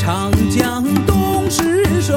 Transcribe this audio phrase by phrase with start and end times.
[0.00, 2.16] 长江东逝水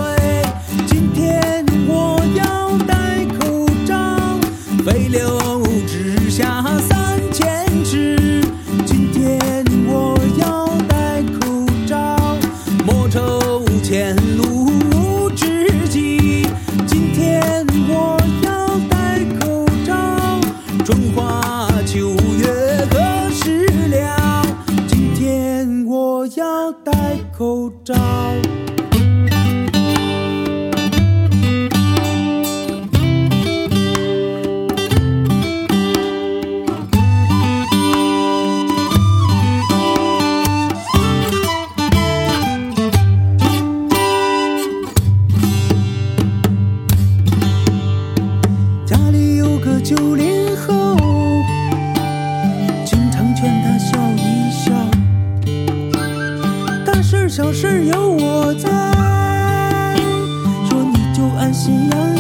[0.88, 4.40] 今天我要戴口罩
[4.86, 8.42] 飞流直下三千尺
[8.86, 12.38] 今天我要戴口罩
[12.86, 16.48] 莫愁前路无知己
[16.88, 20.40] 今天我要戴口罩
[20.86, 24.42] 春花秋月何时了？
[24.88, 27.20] 今天我要戴
[27.84, 27.94] 着。
[48.86, 50.33] 家里有个旧邻。
[57.36, 58.70] 小事有我在，
[60.70, 62.13] 说你就安心养。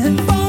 [0.00, 0.39] friend.